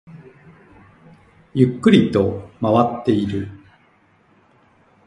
[1.53, 3.49] ゆっくりと回っている